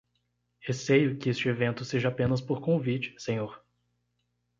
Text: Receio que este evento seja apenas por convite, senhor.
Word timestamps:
Receio 0.61 1.15
que 1.19 1.29
este 1.29 1.47
evento 1.47 1.85
seja 1.85 2.07
apenas 2.07 2.41
por 2.41 2.59
convite, 2.59 3.13
senhor. 3.19 3.63